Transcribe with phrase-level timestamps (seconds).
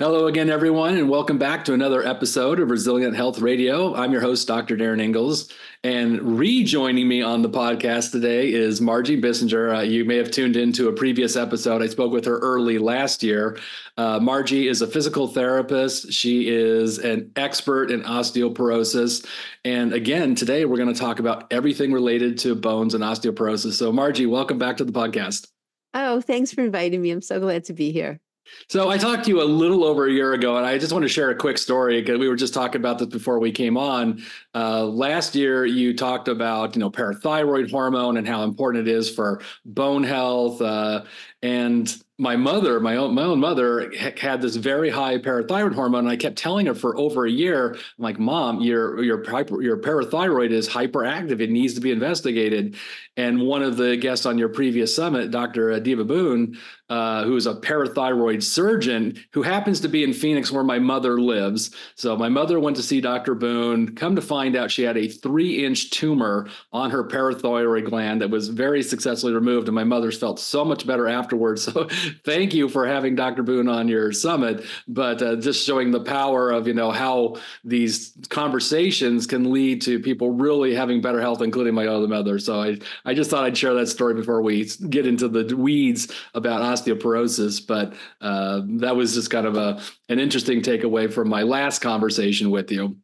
[0.00, 3.96] Hello again, everyone, and welcome back to another episode of Resilient Health Radio.
[3.96, 4.76] I'm your host, Dr.
[4.76, 9.76] Darin Ingels, and rejoining me on the podcast today is Margie Bissinger.
[9.76, 11.82] Uh, you may have tuned into a previous episode.
[11.82, 13.58] I spoke with her early last year.
[13.96, 16.12] Uh, Margie is a physical therapist.
[16.12, 19.26] She is an expert in osteoporosis.
[19.64, 23.72] And again, today we're going to talk about everything related to bones and osteoporosis.
[23.72, 25.48] So, Margie, welcome back to the podcast.
[25.92, 27.10] Oh, thanks for inviting me.
[27.10, 28.20] I'm so glad to be here.
[28.68, 31.04] So I talked to you a little over a year ago, and I just want
[31.04, 33.76] to share a quick story because we were just talking about this before we came
[33.76, 34.22] on.
[34.54, 39.08] Uh, last year, you talked about you know parathyroid hormone and how important it is
[39.08, 41.04] for bone health, uh,
[41.42, 46.00] and my mother, my own my own mother, had this very high parathyroid hormone.
[46.00, 49.24] And I kept telling her for over a year, I'm like, "Mom, your your
[49.62, 51.40] your parathyroid is hyperactive.
[51.40, 52.76] It needs to be investigated."
[53.16, 55.78] And one of the guests on your previous summit, Dr.
[55.80, 60.64] Deva Boone, uh, who is a parathyroid surgeon, who happens to be in Phoenix, where
[60.64, 61.70] my mother lives.
[61.94, 63.34] So my mother went to see Dr.
[63.34, 63.94] Boone.
[63.94, 68.48] Come to find out, she had a three-inch tumor on her parathyroid gland that was
[68.48, 71.68] very successfully removed, and my mother's felt so much better afterwards.
[71.68, 71.86] So
[72.24, 73.42] thank you for having Dr.
[73.42, 78.14] Boone on your summit, but uh, just showing the power of you know how these
[78.30, 82.38] conversations can lead to people really having better health, including my other mother.
[82.38, 86.10] So I I just thought I'd share that story before we get into the weeds
[86.34, 87.66] about osteoporosis.
[87.66, 92.50] But uh, that was just kind of a an interesting takeaway from my last conversation
[92.50, 92.96] with you.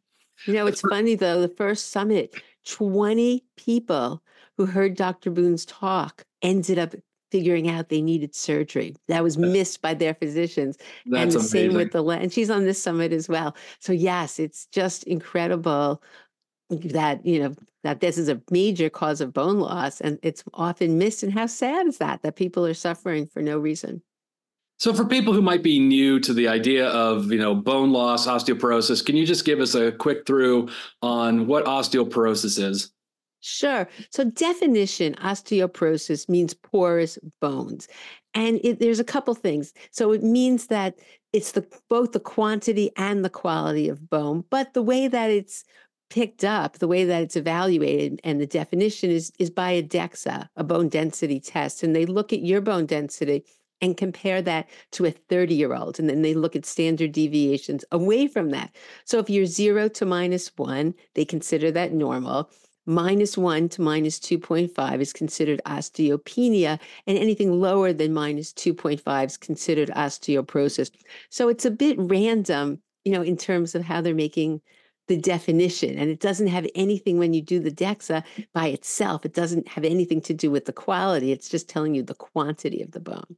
[0.45, 1.41] You know, it's funny though.
[1.41, 4.21] The first summit, twenty people
[4.57, 5.31] who heard Dr.
[5.31, 6.95] Boone's talk ended up
[7.31, 8.95] figuring out they needed surgery.
[9.07, 10.77] That was missed by their physicians.
[11.05, 11.71] That's and the amazing.
[11.71, 13.55] same with the and she's on this summit as well.
[13.79, 16.01] So yes, it's just incredible
[16.69, 20.97] that you know that this is a major cause of bone loss and it's often
[20.97, 24.01] missed and how sad is that that people are suffering for no reason
[24.77, 28.25] so for people who might be new to the idea of you know bone loss
[28.27, 30.67] osteoporosis can you just give us a quick through
[31.01, 32.91] on what osteoporosis is
[33.47, 33.87] Sure.
[34.09, 37.87] So, definition osteoporosis means porous bones.
[38.33, 39.71] And it, there's a couple things.
[39.91, 40.97] So, it means that
[41.31, 45.63] it's the both the quantity and the quality of bone, but the way that it's
[46.09, 50.49] picked up, the way that it's evaluated, and the definition is, is by a DEXA,
[50.55, 51.83] a bone density test.
[51.83, 53.43] And they look at your bone density
[53.81, 55.99] and compare that to a 30 year old.
[55.99, 58.73] And then they look at standard deviations away from that.
[59.03, 62.49] So if you're zero to minus one, they consider that normal
[62.85, 69.37] minus 1 to minus 2.5 is considered osteopenia, and anything lower than minus 2.5 is
[69.37, 70.91] considered osteoporosis.
[71.29, 74.61] So it's a bit random, you know, in terms of how they're making
[75.07, 75.97] the definition.
[75.97, 78.23] And it doesn't have anything when you do the DEXA
[78.53, 81.31] by itself, it doesn't have anything to do with the quality.
[81.31, 83.35] It's just telling you the quantity of the bone.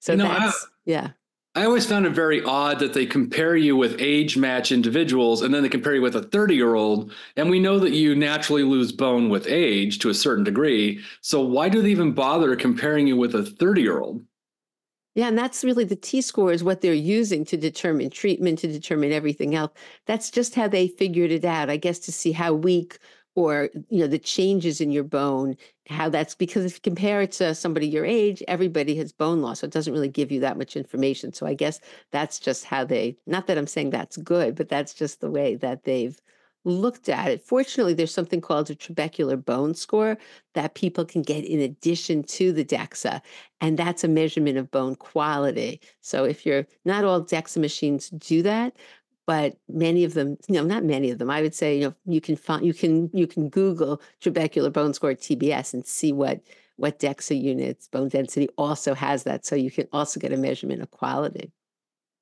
[0.00, 1.08] So you know, that's, I, yeah.
[1.54, 5.52] I always found it very odd that they compare you with age match individuals and
[5.52, 7.12] then they compare you with a 30 year old.
[7.36, 11.00] And we know that you naturally lose bone with age to a certain degree.
[11.20, 14.22] So why do they even bother comparing you with a 30 year old?
[15.18, 18.68] Yeah, and that's really the T score is what they're using to determine treatment, to
[18.68, 19.72] determine everything else.
[20.06, 22.98] That's just how they figured it out, I guess, to see how weak
[23.34, 25.56] or you know the changes in your bone
[25.88, 29.60] how that's because if you compare it to somebody your age everybody has bone loss
[29.60, 31.80] so it doesn't really give you that much information so i guess
[32.10, 35.54] that's just how they not that i'm saying that's good but that's just the way
[35.56, 36.20] that they've
[36.64, 40.18] looked at it fortunately there's something called a trabecular bone score
[40.54, 43.20] that people can get in addition to the dexa
[43.60, 48.42] and that's a measurement of bone quality so if you're not all dexa machines do
[48.42, 48.74] that
[49.28, 51.28] but many of them, no, not many of them.
[51.28, 54.94] I would say, you know, you can find, you can, you can Google trabecular bone
[54.94, 56.40] score TBS and see what
[56.76, 59.44] what DEXA units, bone density also has that.
[59.44, 61.52] So you can also get a measurement of quality.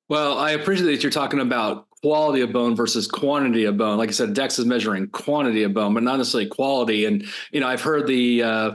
[0.09, 3.97] Well, I appreciate that you're talking about quality of bone versus quantity of bone.
[3.97, 7.05] Like I said, DEXA is measuring quantity of bone, but not necessarily quality.
[7.05, 8.71] And you know, I've heard the uh,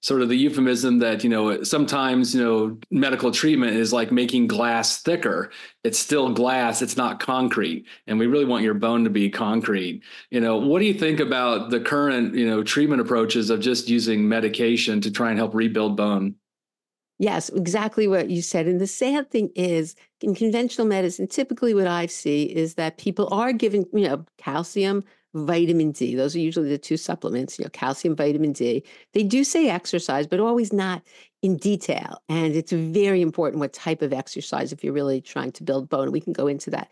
[0.00, 4.48] sort of the euphemism that you know sometimes you know medical treatment is like making
[4.48, 5.52] glass thicker.
[5.84, 6.82] It's still glass.
[6.82, 7.86] It's not concrete.
[8.08, 10.02] And we really want your bone to be concrete.
[10.30, 13.88] You know what do you think about the current you know treatment approaches of just
[13.88, 16.34] using medication to try and help rebuild bone
[17.22, 21.86] yes exactly what you said and the sad thing is in conventional medicine typically what
[21.86, 25.02] i see is that people are given, you know calcium
[25.34, 26.14] vitamin D.
[26.14, 28.84] Those are usually the two supplements, you know, calcium, vitamin D.
[29.14, 31.02] They do say exercise, but always not
[31.42, 32.22] in detail.
[32.28, 36.12] And it's very important what type of exercise if you're really trying to build bone.
[36.12, 36.90] We can go into that.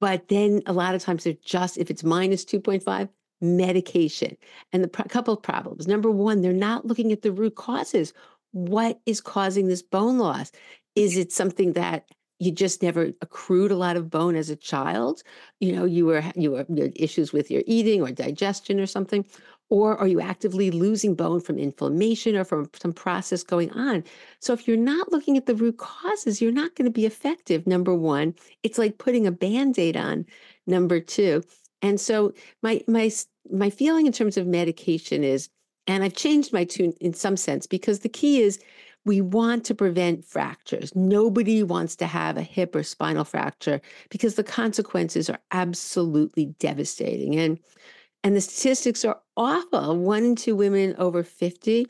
[0.00, 3.08] But then a lot of times they're just, if it's minus 2.5,
[3.40, 4.36] medication.
[4.72, 5.88] And the couple of problems.
[5.88, 8.12] Number one, they're not looking at the root causes.
[8.52, 10.52] What is causing this bone loss?
[10.94, 12.08] Is it something that
[12.38, 15.22] you just never accrued a lot of bone as a child?
[15.60, 19.24] You know you were you were you issues with your eating or digestion or something?
[19.70, 24.04] Or are you actively losing bone from inflammation or from some process going on?
[24.40, 27.66] So if you're not looking at the root causes you're not going to be effective
[27.66, 28.34] number one.
[28.62, 30.26] It's like putting a band-aid on
[30.66, 31.42] number two.
[31.80, 33.10] And so my my
[33.50, 35.48] my feeling in terms of medication is
[35.86, 38.58] and i've changed my tune in some sense because the key is
[39.04, 40.94] we want to prevent fractures.
[40.94, 43.80] Nobody wants to have a hip or spinal fracture
[44.10, 47.36] because the consequences are absolutely devastating.
[47.36, 47.58] And
[48.24, 49.96] and the statistics are awful.
[49.96, 51.88] One in two women over 50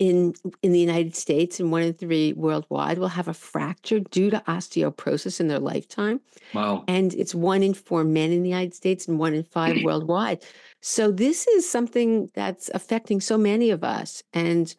[0.00, 4.30] in in the United States and one in three worldwide will have a fracture due
[4.30, 6.20] to osteoporosis in their lifetime.
[6.52, 6.84] Wow.
[6.88, 10.44] And it's one in four men in the United States and one in five worldwide.
[10.82, 14.22] So this is something that's affecting so many of us.
[14.32, 14.74] And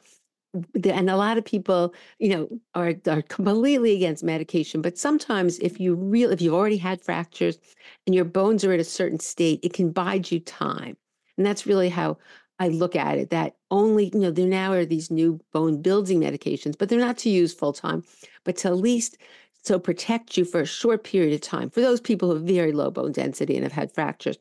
[0.83, 4.81] and a lot of people, you know, are are completely against medication.
[4.81, 7.57] But sometimes, if you real, if you've already had fractures
[8.05, 10.97] and your bones are at a certain state, it can bide you time,
[11.37, 12.17] and that's really how
[12.59, 13.29] I look at it.
[13.29, 17.17] That only, you know, there now are these new bone building medications, but they're not
[17.19, 18.03] to use full time,
[18.43, 19.17] but to at least
[19.63, 22.71] so protect you for a short period of time for those people who have very
[22.73, 24.37] low bone density and have had fractures.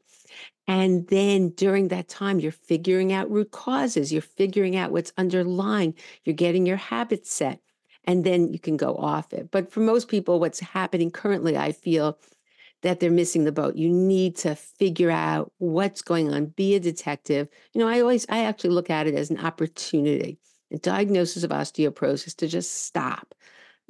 [0.66, 5.94] And then during that time, you're figuring out root causes, you're figuring out what's underlying,
[6.24, 7.60] you're getting your habits set,
[8.04, 9.50] and then you can go off it.
[9.50, 12.18] But for most people, what's happening currently, I feel
[12.82, 13.76] that they're missing the boat.
[13.76, 17.48] You need to figure out what's going on, be a detective.
[17.72, 20.38] You know, I always, I actually look at it as an opportunity,
[20.72, 23.34] a diagnosis of osteoporosis to just stop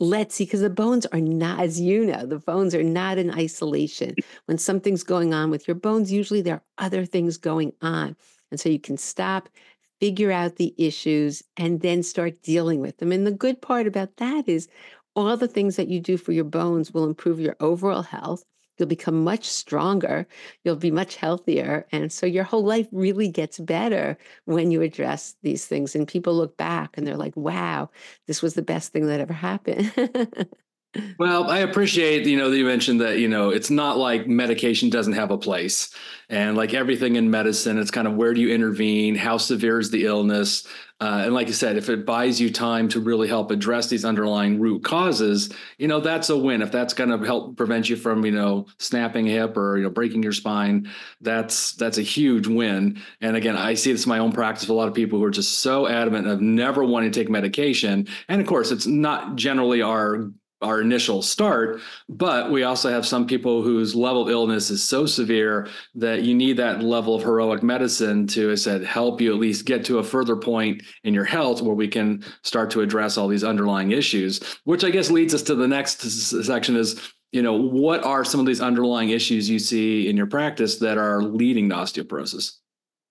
[0.00, 3.30] let's see, because the bones are not, as you know, the bones are not in
[3.30, 4.16] isolation.
[4.46, 8.16] When something's going on with your bones, usually there are other things going on.
[8.50, 9.48] And so you can stop,
[10.00, 13.12] figure out the issues, and then start dealing with them.
[13.12, 14.68] And the good part about that is
[15.14, 18.42] all the things that you do for your bones will improve your overall health.
[18.80, 20.26] You'll become much stronger.
[20.64, 21.86] You'll be much healthier.
[21.92, 25.94] And so your whole life really gets better when you address these things.
[25.94, 27.90] And people look back and they're like, wow,
[28.26, 29.92] this was the best thing that ever happened.
[31.18, 34.90] Well, I appreciate, you know, that you mentioned that, you know, it's not like medication
[34.90, 35.94] doesn't have a place.
[36.28, 39.14] And like everything in medicine, it's kind of where do you intervene?
[39.14, 40.66] How severe is the illness?
[41.00, 44.04] Uh, and like you said, if it buys you time to really help address these
[44.04, 46.60] underlying root causes, you know, that's a win.
[46.60, 49.84] If that's going to help prevent you from, you know, snapping a hip or, you
[49.84, 50.90] know, breaking your spine,
[51.20, 53.00] that's, that's a huge win.
[53.20, 55.24] And again, I see this in my own practice with a lot of people who
[55.24, 58.08] are just so adamant of never wanting to take medication.
[58.28, 60.30] And of course, it's not generally our
[60.62, 65.06] our initial start, but we also have some people whose level of illness is so
[65.06, 69.40] severe that you need that level of heroic medicine to, I said, help you at
[69.40, 73.16] least get to a further point in your health where we can start to address
[73.16, 74.40] all these underlying issues.
[74.64, 77.00] Which I guess leads us to the next section is,
[77.32, 80.98] you know, what are some of these underlying issues you see in your practice that
[80.98, 82.56] are leading to osteoporosis?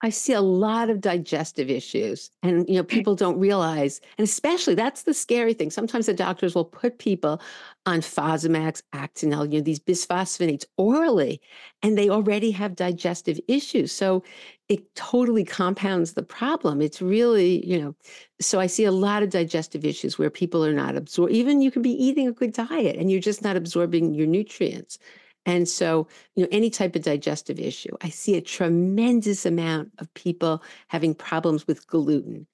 [0.01, 2.88] I see a lot of digestive issues and you know hmm.
[2.88, 7.42] people don't realize and especially that's the scary thing sometimes the doctors will put people
[7.86, 11.42] on Fosamax, Actonel, you know these bisphosphonates orally
[11.81, 14.24] and they already have digestive issues so
[14.69, 16.80] it totally compounds the problem.
[16.81, 17.95] It's really you know
[18.40, 21.72] so I see a lot of digestive issues where people are not absorbing even you
[21.72, 24.98] can be eating a good diet and you're just not absorbing your nutrients
[25.46, 30.14] and so, you know, any type of digestive issue, I see a tremendous amount of
[30.14, 32.46] people having problems with gluten.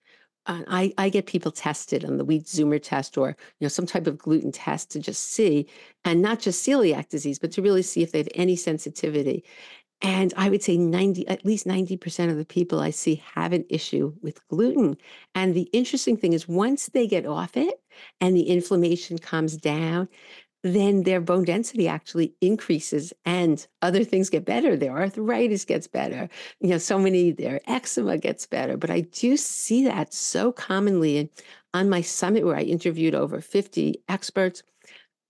[0.47, 3.87] Uh, I, I get people tested on the wheat zoomer test or you know some
[3.87, 5.67] type of gluten test to just see
[6.03, 9.43] and not just celiac disease but to really see if they have any sensitivity
[10.03, 13.65] and i would say 90 at least 90% of the people i see have an
[13.69, 14.97] issue with gluten
[15.33, 17.81] and the interesting thing is once they get off it
[18.21, 20.07] and the inflammation comes down
[20.65, 24.75] then their bone density actually increases and other things get better.
[24.75, 26.27] Their arthritis gets better.
[26.59, 28.75] You know, so many, their eczema gets better.
[28.75, 31.19] But I do see that so commonly.
[31.19, 31.29] And
[31.75, 34.63] on my summit, where I interviewed over 50 experts,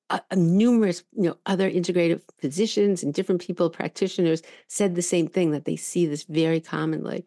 [0.10, 5.50] uh, numerous you know other integrative physicians and different people practitioners said the same thing
[5.50, 7.26] that they see this very commonly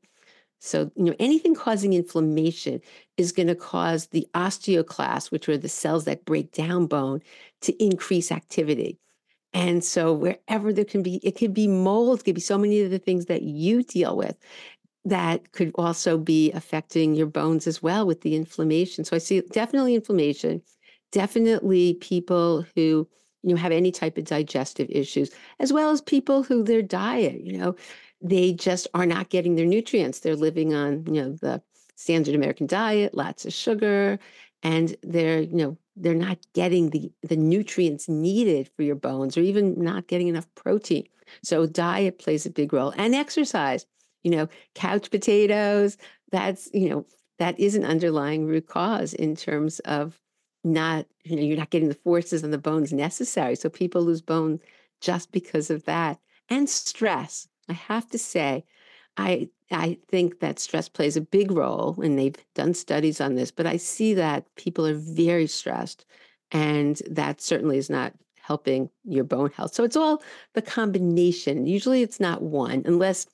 [0.61, 2.81] so, you know, anything causing inflammation
[3.17, 7.23] is going to cause the osteoclasts, which are the cells that break down bone,
[7.63, 8.99] to increase activity.
[9.53, 12.91] And so, wherever there can be, it could be mold, could be so many of
[12.91, 14.37] the things that you deal with
[15.05, 19.05] that could also be affecting your bones as well with the inflammation.
[19.05, 20.61] So, I see definitely inflammation,
[21.13, 23.09] definitely people who
[23.43, 27.41] you know have any type of digestive issues, as well as people who their diet,
[27.41, 27.75] you know,
[28.21, 30.21] they just are not getting their nutrients.
[30.21, 31.63] They're living on, you know, the
[31.97, 34.19] standard American diet, lots of sugar,
[34.63, 39.41] and they're, you know, they're not getting the the nutrients needed for your bones or
[39.41, 41.07] even not getting enough protein.
[41.43, 43.85] So diet plays a big role and exercise
[44.23, 45.97] you know couch potatoes
[46.31, 47.07] that's you know
[47.39, 50.21] that is an underlying root cause in terms of
[50.65, 53.55] not you know you're not getting the forces and the bones necessary.
[53.55, 54.61] So people lose bone
[55.01, 58.65] just because of that and stress i have to say
[59.17, 63.51] i i think that stress plays a big role and they've done studies on this
[63.51, 66.05] but i see that people are very stressed
[66.51, 68.15] and that certainly is not
[68.49, 69.75] helping your bone health.
[69.75, 70.23] So it's all
[70.55, 71.67] the combination.
[71.67, 73.27] Usually it's not one unless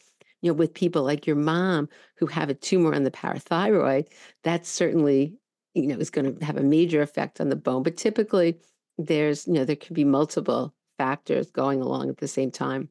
[0.43, 1.89] you know with people like your mom
[2.19, 4.09] who have a tumor on the parathyroid
[4.43, 5.35] that's certainly
[5.75, 7.85] you know is going to have a major effect on the bone.
[7.85, 8.59] But typically
[8.99, 12.89] there's you know there could be multiple factors going along at the same time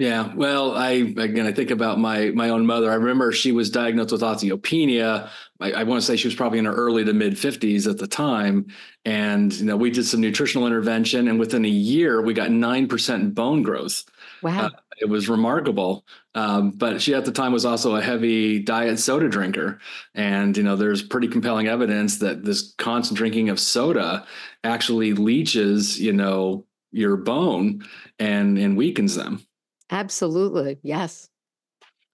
[0.00, 2.90] yeah, well, I again I think about my my own mother.
[2.90, 5.28] I remember she was diagnosed with osteopenia.
[5.60, 7.98] I, I want to say she was probably in her early to mid fifties at
[7.98, 8.68] the time,
[9.04, 12.88] and you know we did some nutritional intervention, and within a year we got nine
[12.88, 14.04] percent bone growth.
[14.42, 14.70] Wow, uh,
[15.02, 16.06] it was remarkable.
[16.34, 19.80] Um, but she at the time was also a heavy diet soda drinker,
[20.14, 24.26] and you know there's pretty compelling evidence that this constant drinking of soda
[24.64, 27.84] actually leaches you know your bone
[28.18, 29.44] and and weakens them.
[29.90, 30.78] Absolutely.
[30.82, 31.28] Yes.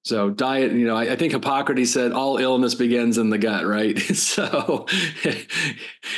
[0.07, 3.67] So diet, you know, I, I, think Hippocrates said all illness begins in the gut,
[3.67, 3.99] right?
[4.15, 4.87] so,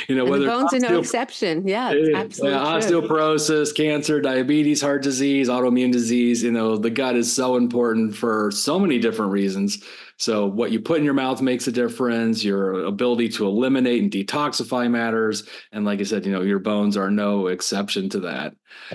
[0.07, 1.67] you know, and whether bones osteo- are no exception.
[1.67, 2.59] Yeah, absolutely.
[2.59, 6.43] Yeah, osteoporosis, cancer, diabetes, heart disease, autoimmune disease.
[6.43, 9.83] You know, the gut is so important for so many different reasons.
[10.19, 12.43] So what you put in your mouth makes a difference.
[12.43, 15.47] Your ability to eliminate and detoxify matters.
[15.71, 18.53] And like I said, you know, your bones are no exception to that.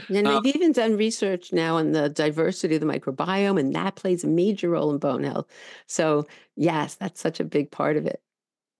[0.08, 3.96] And uh, they've even done research now on the diversity of the microbiome, and that
[3.96, 5.46] plays a major role in bone health.
[5.86, 6.26] So
[6.56, 8.20] yes, that's such a big part of it.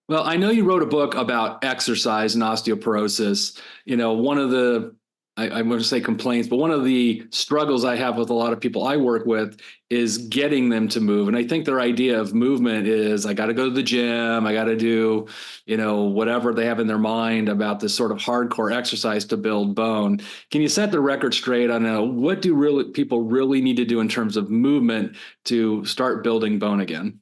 [0.07, 3.59] Well, I know you wrote a book about exercise and osteoporosis.
[3.87, 4.95] You know, one of the
[5.37, 8.35] I, I want to say complaints, but one of the struggles I have with a
[8.35, 9.59] lot of people I work with
[9.91, 11.27] is getting them to move.
[11.27, 14.47] And I think their idea of movement is I got to go to the gym,
[14.47, 15.27] I got to do,
[15.67, 19.37] you know, whatever they have in their mind about this sort of hardcore exercise to
[19.37, 20.21] build bone.
[20.53, 23.85] Can you set the record straight on uh, what do really people really need to
[23.85, 27.19] do in terms of movement to start building bone again?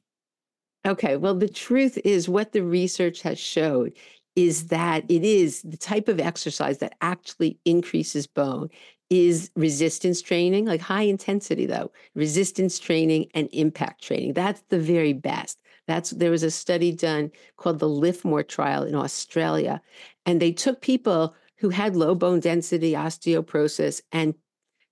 [0.85, 3.93] Okay, well, the truth is what the research has showed
[4.35, 8.69] is that it is the type of exercise that actually increases bone
[9.09, 14.33] is resistance training, like high intensity though, resistance training and impact training.
[14.33, 15.59] That's the very best.
[15.87, 19.81] That's there was a study done called the LIFTMOR trial in Australia,
[20.25, 24.33] and they took people who had low bone density osteoporosis, and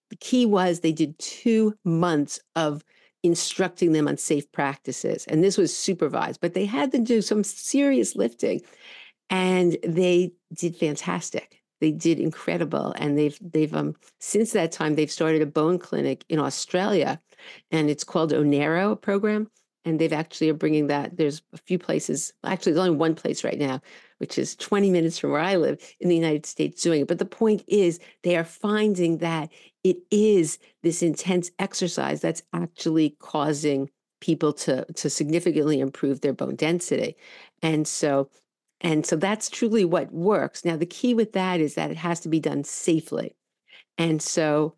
[0.10, 2.84] the key was they did two months of
[3.24, 7.44] instructing them on safe practices, and this was supervised, but they had to do some
[7.44, 8.62] serious lifting
[9.32, 11.62] and they did fantastic.
[11.80, 16.24] They did incredible, and they've they've um since that time they've started a bone clinic
[16.30, 17.20] in Australia,
[17.72, 19.50] and it's called Onero program.
[19.84, 21.18] And they've actually are bringing that.
[21.18, 22.32] There's a few places.
[22.44, 23.82] Actually, there's only one place right now,
[24.20, 27.08] which is 20 minutes from where I live in the United States, doing it.
[27.08, 29.50] But the point is, they are finding that
[29.84, 36.56] it is this intense exercise that's actually causing people to to significantly improve their bone
[36.56, 37.18] density.
[37.64, 38.30] And so
[38.82, 40.66] and so that's truly what works.
[40.66, 43.36] Now, the key with that is that it has to be done safely.
[43.98, 44.76] And so,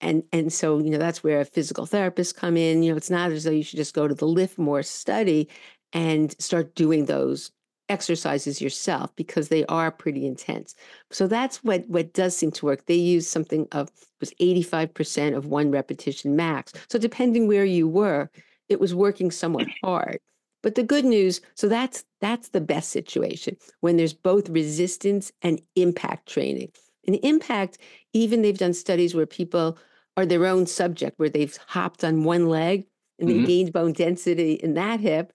[0.00, 2.82] and and so, you know, that's where physical therapists come in.
[2.82, 5.48] You know, it's not as though you should just go to the LIFTMOR study
[5.92, 7.50] and start doing those
[7.88, 10.74] exercises yourself because they are pretty intense.
[11.10, 12.84] So that's what what does seem to work.
[12.86, 16.72] They use something of was 85% of one repetition max.
[16.90, 18.30] So depending where you were,
[18.68, 20.18] it was working somewhat hard.
[20.66, 25.62] But the good news, so that's that's the best situation when there's both resistance and
[25.76, 26.72] impact training.
[27.06, 27.78] And impact,
[28.12, 29.78] even they've done studies where people
[30.16, 32.84] are their own subject, where they've hopped on one leg
[33.20, 33.42] and mm-hmm.
[33.42, 35.32] they gained bone density in that hip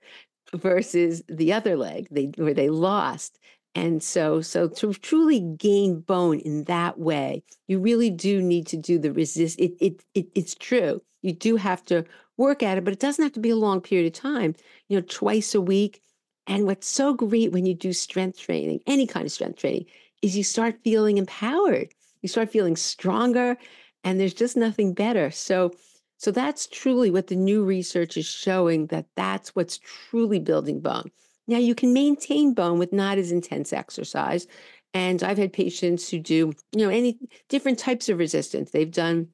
[0.54, 3.40] versus the other leg, they where they lost.
[3.74, 8.76] And so, so to truly gain bone in that way, you really do need to
[8.76, 9.58] do the resist.
[9.62, 11.02] It, it, it, it's true.
[11.22, 12.04] You do have to
[12.38, 14.56] work at it, but it doesn't have to be a long period of time,
[14.92, 16.02] you know, twice a week.
[16.48, 19.86] And what's so great when you do strength training, any kind of strength training,
[20.22, 21.94] is you start feeling empowered.
[22.22, 23.58] You start feeling stronger,
[24.04, 25.32] and there's just nothing better.
[25.32, 25.72] So,
[26.18, 31.10] so that's truly what the new research is showing that that's what's truly building bone.
[31.48, 34.46] Now, you can maintain bone with not as intense exercise.
[34.94, 37.18] And I've had patients who do, you know, any
[37.48, 38.72] different types of resistance.
[38.72, 39.30] They've done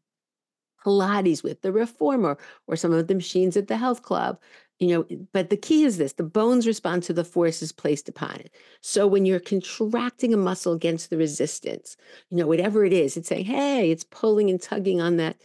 [0.85, 2.37] Pilates with the reformer
[2.67, 4.39] or some of the machines at the health club.
[4.79, 8.09] You know, eh, but the key is this the bones respond to the forces placed
[8.09, 8.53] upon it.
[8.81, 11.97] So when you're contracting a muscle against the resistance,
[12.29, 15.37] you know, whatever it is, it's saying, hey, it's pulling and tugging on that,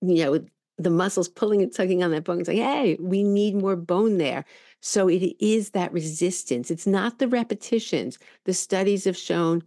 [0.00, 0.44] you know,
[0.78, 4.44] the muscles pulling and tugging on that bone, saying, hey, we need more bone there.
[4.80, 6.70] So it is that resistance.
[6.70, 8.18] It's not the repetitions.
[8.44, 9.62] The studies have shown,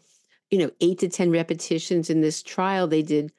[0.52, 3.32] you know, eight to 10 repetitions in this trial they did.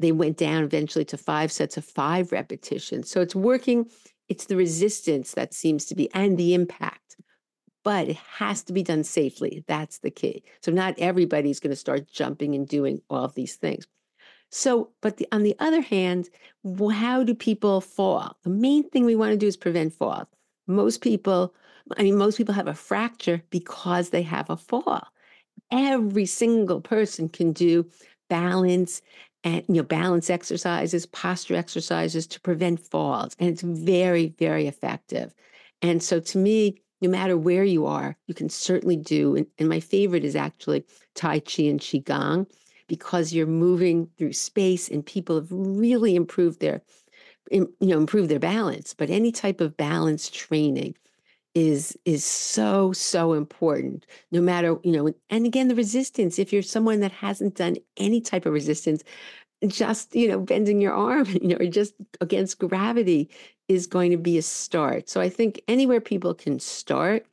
[0.00, 3.10] They went down eventually to five sets of five repetitions.
[3.10, 3.90] So it's working
[4.28, 7.16] it's the resistance that seems to be and the impact.
[7.84, 9.64] But it has to be done safely.
[9.66, 10.42] That's the key.
[10.62, 13.86] So not everybody's going to start jumping and doing all of these things.
[14.50, 16.28] So, but the, on the other hand,
[16.92, 18.36] how do people fall?
[18.42, 20.28] The main thing we want to do is prevent fall.
[20.66, 21.54] Most people,
[21.96, 25.06] I mean, most people have a fracture because they have a fall.
[25.70, 27.88] Every single person can do
[28.28, 29.00] balance
[29.44, 35.34] and you know balance exercises posture exercises to prevent falls and it's very very effective.
[35.82, 39.68] And so to me no matter where you are you can certainly do and, and
[39.68, 42.46] my favorite is actually tai chi and qigong
[42.88, 46.82] because you're moving through space and people have really improved their
[47.50, 48.94] you know improved their balance.
[48.94, 50.94] But any type of balance training
[51.54, 56.62] is is so so important no matter you know and again the resistance if you're
[56.62, 59.02] someone that hasn't done any type of resistance
[59.66, 63.28] just you know bending your arm you know or just against gravity
[63.68, 65.08] is going to be a start.
[65.10, 67.26] So i think anywhere people can start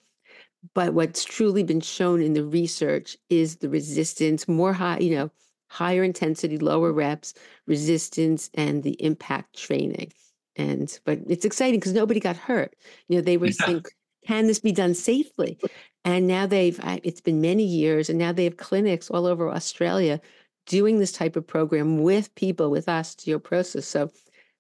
[0.74, 5.30] but what's truly been shown in the research is the resistance more high you know
[5.76, 7.34] higher intensity lower reps
[7.68, 10.12] resistance and the impact training.
[10.56, 12.76] And but it's exciting because nobody got hurt.
[13.10, 13.66] You know they were yeah.
[13.66, 13.86] saying
[14.25, 15.58] can this be done safely
[16.03, 20.20] and now they've it's been many years and now they have clinics all over australia
[20.65, 23.84] doing this type of program with people with osteoporosis.
[23.84, 24.12] So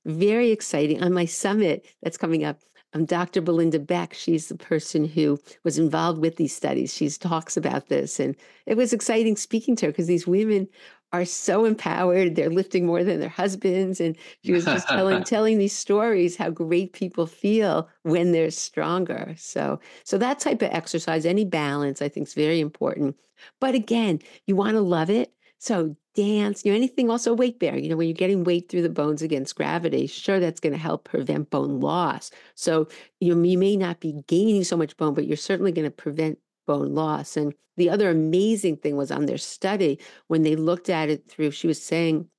[0.05, 1.01] very exciting.
[1.03, 2.59] On my summit that's coming up,
[2.93, 3.41] um, Dr.
[3.41, 6.93] Belinda Beck, she's the person who was involved with these studies.
[6.93, 8.19] She talks about this.
[8.19, 10.67] And it was exciting speaking to her because these women
[11.15, 12.35] are so empowered.
[12.35, 14.01] They're lifting more than their husbands.
[14.01, 19.33] And she was just telling telling these stories how great people feel when they're stronger.
[19.37, 23.15] So so that type of exercise, any balance, I think is very important.
[23.59, 25.33] But again, you want to love it.
[25.59, 28.81] So dance, you know, anything also weight bearing, you know, when you're getting weight through
[28.81, 32.31] the bones against gravity, sure, that's going to help prevent bone loss.
[32.55, 32.87] So,
[33.19, 36.39] you you may not be gaining so much bone, but you're certainly going to prevent
[36.65, 37.37] bone loss.
[37.37, 41.51] And the other amazing thing was on their study, when they looked at it through,
[41.51, 42.29] she was saying,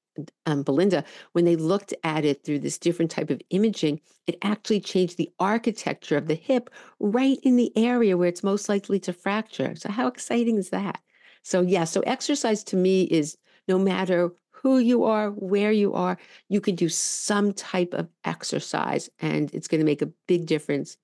[0.46, 4.80] um, Belinda, when they looked at it through this different type of imaging, it actually
[4.80, 9.12] changed the architecture of the hip right in the area where it's most likely to
[9.12, 9.76] fracture.
[9.76, 11.00] So, how exciting is that?
[11.42, 13.36] So, yeah, so exercise to me is
[13.68, 19.08] no matter who you are, where you are, you can do some type of exercise
[19.20, 20.96] and it's going to make a big difference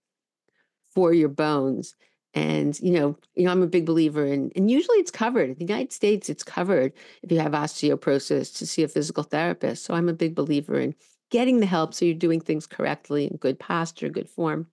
[0.94, 1.94] for your bones.
[2.34, 5.50] And you know, you know, I'm a big believer in, and usually it's covered.
[5.50, 6.92] In the United States, it's covered
[7.22, 9.84] if you have osteoporosis to see a physical therapist.
[9.84, 10.94] So I'm a big believer in
[11.30, 14.68] getting the help so you're doing things correctly in good posture, good form.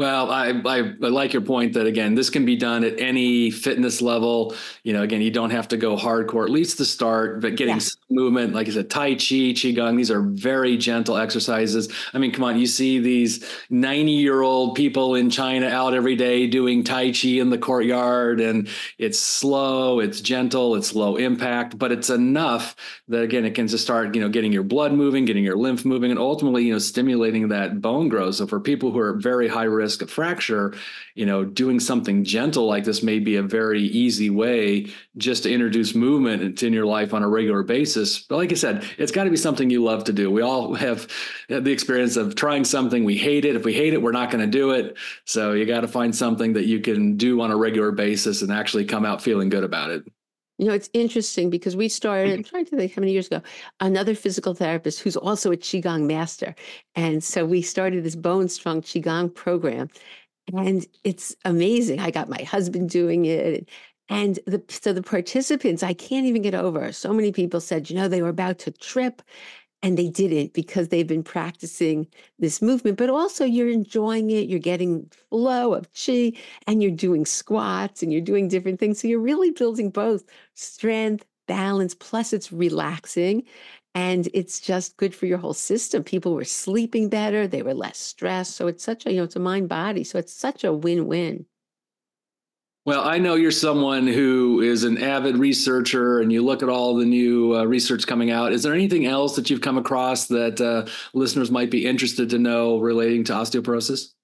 [0.00, 3.50] Well, I, I, I like your point that again, this can be done at any
[3.50, 4.54] fitness level.
[4.82, 7.76] You know, again, you don't have to go hardcore, at least to start, but getting
[7.76, 7.86] yeah.
[8.08, 11.92] movement, like I said, Tai Chi, Qigong, these are very gentle exercises.
[12.14, 16.16] I mean, come on, you see these 90 year old people in China out every
[16.16, 21.78] day doing Tai Chi in the courtyard, and it's slow, it's gentle, it's low impact,
[21.78, 22.74] but it's enough
[23.08, 25.84] that again, it can just start, you know, getting your blood moving, getting your lymph
[25.84, 28.36] moving, and ultimately, you know, stimulating that bone growth.
[28.36, 30.72] So for people who are very high risk, risk of fracture,
[31.16, 35.52] you know, doing something gentle like this may be a very easy way just to
[35.52, 38.20] introduce movement into your life on a regular basis.
[38.20, 40.30] But like I said, it's got to be something you love to do.
[40.30, 41.08] We all have
[41.48, 43.56] the experience of trying something, we hate it.
[43.56, 44.96] If we hate it, we're not going to do it.
[45.24, 48.52] So you got to find something that you can do on a regular basis and
[48.52, 50.04] actually come out feeling good about it.
[50.60, 53.40] You know, it's interesting because we started, I'm trying to think how many years ago,
[53.80, 56.54] another physical therapist who's also a Qigong master.
[56.94, 59.88] And so we started this Bone Strong Qigong program.
[60.52, 62.00] And it's amazing.
[62.00, 63.70] I got my husband doing it.
[64.10, 66.92] And the, so the participants, I can't even get over.
[66.92, 69.22] So many people said, you know, they were about to trip
[69.82, 72.06] and they didn't because they've been practicing
[72.38, 76.32] this movement but also you're enjoying it you're getting flow of chi
[76.66, 79.00] and you're doing squats and you're doing different things.
[79.00, 83.42] So you're really building both strength balance plus it's relaxing
[83.94, 86.04] and it's just good for your whole system.
[86.04, 88.54] People were sleeping better they were less stressed.
[88.56, 91.46] So it's such a you know it's a mind body so it's such a win-win
[92.86, 96.96] Well, I know you're someone who is an avid researcher and you look at all
[96.96, 98.52] the new uh, research coming out.
[98.52, 102.38] Is there anything else that you've come across that uh, listeners might be interested to
[102.38, 104.14] know relating to osteoporosis?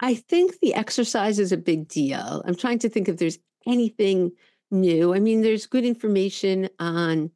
[0.00, 2.42] I think the exercise is a big deal.
[2.44, 4.32] I'm trying to think if there's anything
[4.72, 5.14] new.
[5.14, 7.30] I mean, there's good information on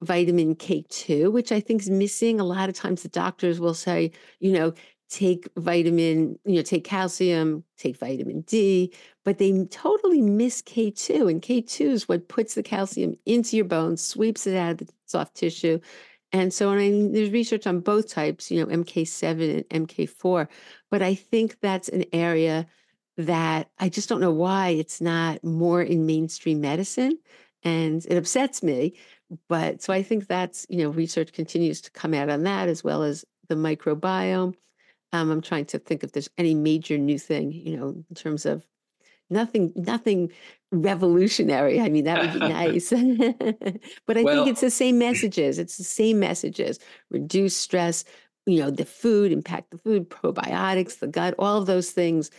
[0.00, 2.38] vitamin K2, which I think is missing.
[2.38, 4.72] A lot of times the doctors will say, you know,
[5.08, 8.92] take vitamin, you know, take calcium, take vitamin D,
[9.24, 11.30] but they totally miss K2.
[11.30, 14.88] And K2 is what puts the calcium into your bones, sweeps it out of the
[15.06, 15.80] soft tissue.
[16.32, 20.46] And so, I mean, there's research on both types, you know, MK7 and MK4.
[20.90, 22.66] But I think that's an area
[23.16, 27.18] that I just don't know why it's not more in mainstream medicine.
[27.64, 28.94] And it upsets me.
[29.48, 32.84] But so I think that's, you know, research continues to come out on that as
[32.84, 34.54] well as the microbiome.
[35.12, 38.44] Um, I'm trying to think if there's any major new thing, you know, in terms
[38.44, 38.66] of
[39.30, 40.30] nothing, nothing
[40.70, 41.80] revolutionary.
[41.80, 42.90] I mean, that would be nice.
[44.06, 45.58] but I well, think it's the same messages.
[45.58, 46.78] It's the same messages.
[47.10, 48.04] Reduce stress,
[48.46, 52.30] you know, the food, impact the food, probiotics, the gut, all of those things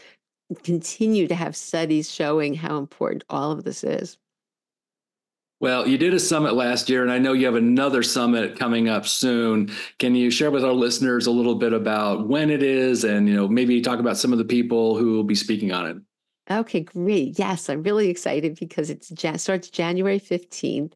[0.63, 4.17] continue to have studies showing how important all of this is.
[5.61, 8.87] Well, you did a summit last year, and I know you have another summit coming
[8.87, 9.71] up soon.
[9.97, 13.35] Can you share with our listeners a little bit about when it is, and you
[13.35, 15.97] know maybe talk about some of the people who will be speaking on it?
[16.49, 17.37] Okay, great.
[17.37, 19.03] Yes, I'm really excited because it
[19.39, 20.93] starts January 15th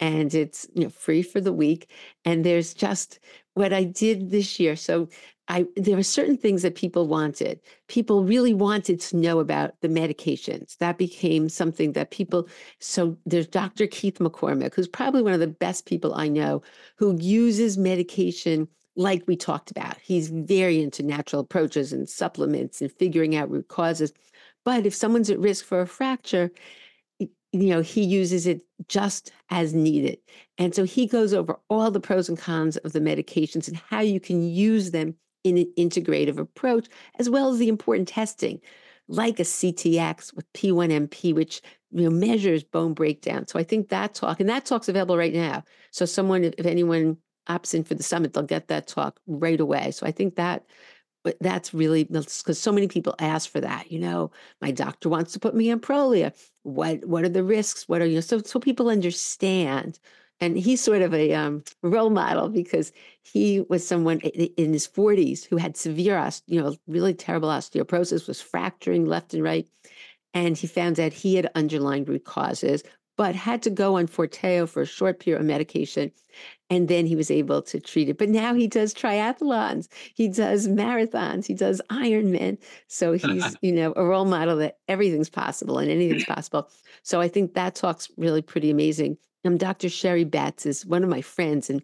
[0.00, 1.90] and it's you know free for the week
[2.24, 3.18] and there's just
[3.54, 4.76] what I did this year.
[4.76, 5.08] So
[5.48, 7.60] I there were certain things that people wanted.
[7.88, 10.76] People really wanted to know about the medications.
[10.78, 13.86] That became something that people so there's Dr.
[13.86, 16.62] Keith McCormick, who's probably one of the best people I know,
[16.96, 19.96] who uses medication like we talked about.
[20.00, 24.12] He's very into natural approaches and supplements and figuring out root causes.
[24.64, 26.50] But if someone's at risk for a fracture,
[27.54, 30.18] you know, he uses it just as needed.
[30.58, 34.00] And so he goes over all the pros and cons of the medications and how
[34.00, 35.14] you can use them
[35.44, 36.88] in an integrative approach,
[37.18, 38.60] as well as the important testing,
[39.06, 41.62] like a CTX with P1NP, which
[41.92, 43.46] you know measures bone breakdown.
[43.46, 45.62] So I think that talk, and that talk's available right now.
[45.92, 49.92] So someone, if anyone opts in for the summit, they'll get that talk right away.
[49.92, 50.64] So I think that
[51.24, 53.90] but that's really because so many people ask for that.
[53.90, 56.32] You know, my doctor wants to put me on Prolia.
[56.62, 57.88] What what are the risks?
[57.88, 58.20] What are you know?
[58.20, 59.98] So so people understand.
[60.40, 65.44] And he's sort of a um, role model because he was someone in his 40s
[65.46, 69.66] who had severe, you know, really terrible osteoporosis, was fracturing left and right.
[70.34, 72.82] And he found that he had underlying root causes,
[73.16, 76.10] but had to go on Forteo for a short period of medication.
[76.70, 78.18] And then he was able to treat it.
[78.18, 82.58] But now he does triathlons, he does marathons, he does Ironman.
[82.88, 86.68] So he's, you know, a role model that everything's possible and anything's possible.
[87.02, 89.16] So I think that talk's really pretty amazing.
[89.44, 89.88] Um, Dr.
[89.88, 91.82] Sherri Betz is one of my friends and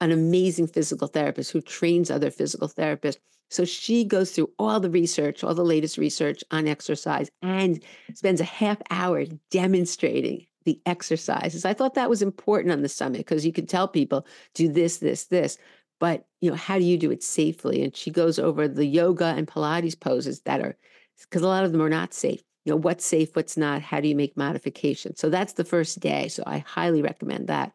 [0.00, 3.18] an amazing physical therapist who trains other physical therapists.
[3.50, 8.40] So she goes through all the research, all the latest research on exercise, and spends
[8.40, 11.64] a half hour demonstrating the exercises.
[11.64, 14.98] I thought that was important on the summit because you can tell people do this,
[14.98, 15.58] this, this,
[16.00, 17.82] but you know, how do you do it safely?
[17.82, 20.76] And she goes over the yoga and Pilates poses that are
[21.20, 22.42] because a lot of them are not safe.
[22.64, 25.20] You know, what's safe, what's not, how do you make modifications?
[25.20, 26.28] So that's the first day.
[26.28, 27.72] So I highly recommend that.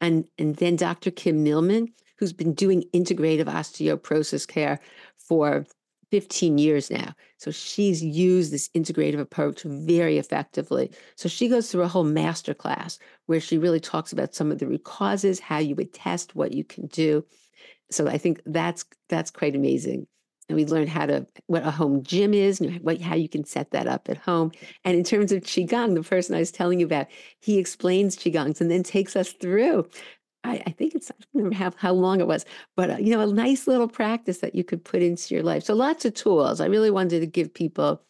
[0.00, 1.10] And and then Dr.
[1.10, 4.80] Kim Millman, who's been doing integrative osteoporosis care
[5.16, 5.66] for
[6.10, 7.14] 15 years now.
[7.38, 10.90] So she's used this integrative approach very effectively.
[11.16, 14.58] So she goes through a whole master class where she really talks about some of
[14.58, 17.24] the root causes, how you would test, what you can do.
[17.90, 20.06] So I think that's that's quite amazing.
[20.48, 23.70] And we learned how to what a home gym is, what how you can set
[23.70, 24.50] that up at home.
[24.84, 27.06] And in terms of qigong, the person I was telling you about,
[27.40, 29.88] he explains qigongs and then takes us through
[30.42, 32.44] I, I, think it's I don't remember how, how long it was,
[32.76, 35.64] but uh, you know, a nice little practice that you could put into your life.
[35.64, 36.60] So lots of tools.
[36.60, 38.02] I really wanted to give people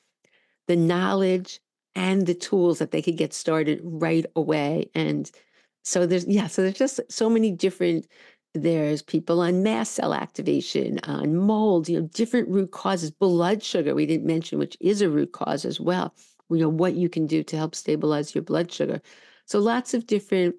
[0.69, 1.61] the knowledge
[1.95, 4.91] and the tools that they could get started right away.
[4.95, 5.31] And
[5.83, 8.07] so there's yeah, so there's just so many different.
[8.53, 13.95] There's people on mast cell activation, on mold, you know, different root causes, blood sugar
[13.95, 16.15] we didn't mention, which is a root cause as well.
[16.49, 19.01] You know what you can do to help stabilize your blood sugar.
[19.47, 20.57] So lots of different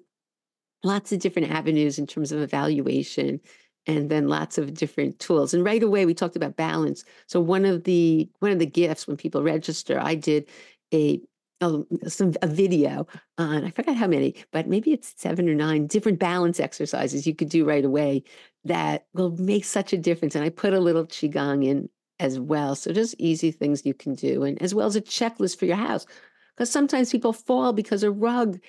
[0.84, 3.40] lots of different avenues in terms of evaluation
[3.86, 7.64] and then lots of different tools and right away we talked about balance so one
[7.64, 10.48] of the one of the gifts when people register i did
[10.92, 11.20] a
[11.60, 13.06] a, some, a video
[13.38, 17.34] on i forgot how many but maybe it's seven or nine different balance exercises you
[17.34, 18.22] could do right away
[18.64, 21.88] that will make such a difference and i put a little qigong in
[22.22, 22.76] as well.
[22.76, 25.76] So just easy things you can do, and as well as a checklist for your
[25.76, 26.06] house.
[26.54, 28.60] Because sometimes people fall because a rug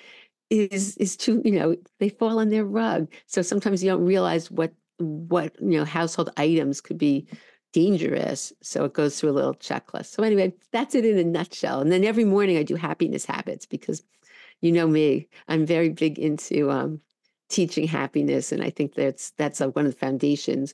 [0.50, 3.12] is is too, you know, they fall on their rug.
[3.28, 7.28] So sometimes you don't realize what what you know household items could be
[7.74, 8.54] dangerous.
[8.62, 10.08] So it goes through a little checklist.
[10.08, 11.82] So anyway, that's it in a nutshell.
[11.82, 14.04] And then every morning I do happiness habits because
[14.62, 17.02] you know me, I'm very big into um,
[17.50, 20.74] teaching happiness, and I think that's that's a, one of the foundations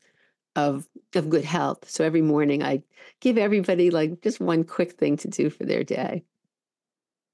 [0.56, 1.90] of of good health.
[1.90, 2.84] So every morning I
[3.22, 6.24] give everybody like just one quick thing to do for their day.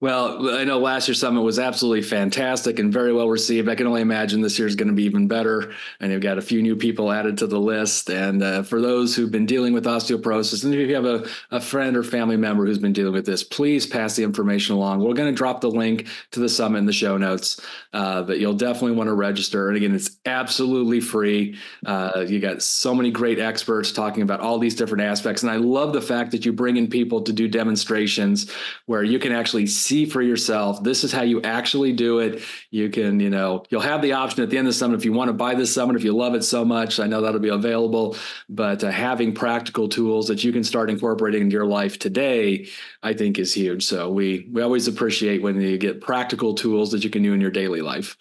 [0.01, 3.69] Well, I know last year's summit was absolutely fantastic and very well received.
[3.69, 5.73] I can only imagine this year's going to be even better.
[6.01, 8.10] And you've got a few new people added to the list.
[8.10, 11.62] And uh, for those who've been dealing with osteoporosis, and if you have a, a
[11.62, 14.99] friend or family member who's been dealing with this, please pass the information along.
[14.99, 17.62] We're going to drop the link to the summit in the show notes,
[17.93, 19.69] uh, but you'll definitely want to register.
[19.69, 21.58] And again, it's absolutely free.
[21.86, 25.41] Uh, you got so many great experts talking about all these different aspects.
[25.41, 28.51] And I love the fact that you bring in people to do demonstrations
[28.88, 30.84] where you can actually see for yourself.
[30.84, 32.41] This is how you actually do it.
[32.71, 35.06] You can, you know, you'll have the option at the end of the summit if
[35.06, 37.00] you want to buy this summit, if you love it so much.
[37.00, 38.15] I know that'll be available,
[38.50, 42.67] but uh, having practical tools that you can start incorporating into your life today,
[43.04, 43.86] I think is huge.
[43.86, 47.41] So we we always appreciate when you get practical tools that you can do in
[47.41, 48.17] your daily life.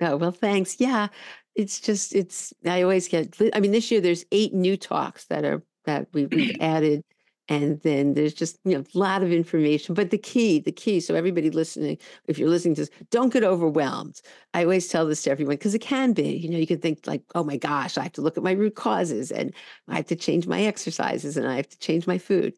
[0.00, 0.76] Oh, well, thanks.
[0.78, 1.08] Yeah.
[1.54, 5.44] It's just, it's, I always get, I mean, this year there's eight new talks that
[5.44, 7.04] are, that we, we've added
[7.50, 11.00] and then there's just you know a lot of information but the key the key
[11.00, 14.20] so everybody listening if you're listening to this don't get overwhelmed.
[14.54, 17.06] I always tell this to everyone because it can be you know you can think
[17.06, 19.52] like oh my gosh i have to look at my root causes and
[19.88, 22.54] i have to change my exercises and i have to change my food.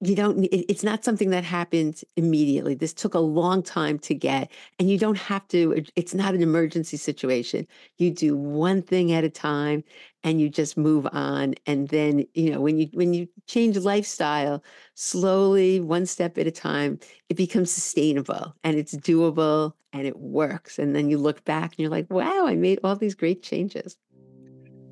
[0.00, 2.74] You don't it's not something that happens immediately.
[2.76, 6.42] This took a long time to get and you don't have to it's not an
[6.42, 7.66] emergency situation.
[7.96, 9.82] You do one thing at a time
[10.24, 14.62] and you just move on and then you know when you when you change lifestyle
[14.94, 20.78] slowly one step at a time it becomes sustainable and it's doable and it works
[20.78, 23.96] and then you look back and you're like wow i made all these great changes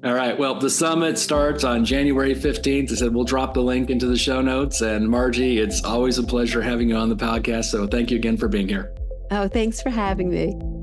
[0.05, 0.39] all right.
[0.39, 2.93] Well, the summit starts on January 15th.
[2.93, 4.83] I said we'll drop the link into the show notes.
[4.83, 7.65] And Margie, it's always a pleasure having you on the podcast.
[7.65, 8.95] So thank you again for being here.
[9.31, 10.76] Oh, thanks for having me.